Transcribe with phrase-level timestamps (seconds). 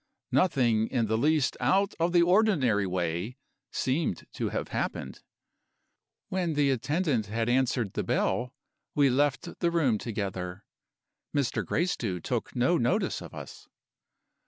[0.31, 3.37] Nothing in the least out of the ordinary way
[3.71, 5.21] seemed to have happened.
[6.29, 8.51] When the attendant had answered the bell,
[8.95, 10.65] we left the room together.
[11.35, 11.63] Mr.
[11.63, 13.67] Gracedieu took no notice of us.